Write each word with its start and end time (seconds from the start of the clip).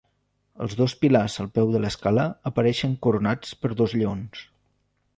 Els 0.63 0.71
dos 0.79 0.95
pilars 1.03 1.35
al 1.43 1.51
peu 1.59 1.69
de 1.77 1.83
l'escala 1.85 2.25
apareixen 2.53 2.99
coronats 3.09 3.57
per 3.63 3.75
dos 3.83 3.99
lleons. 4.01 4.47